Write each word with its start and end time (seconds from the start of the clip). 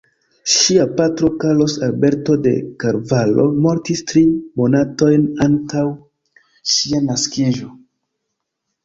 Ŝia 0.51 0.85
patro 0.99 1.27
Carlos 1.41 1.73
Alberto 1.87 2.37
de 2.47 2.53
Carvalho 2.83 3.45
mortis 3.65 4.01
tri 4.13 4.23
monatojn 4.63 5.27
antaŭ 5.47 5.85
ŝia 6.73 7.03
naskiĝo. 7.11 7.69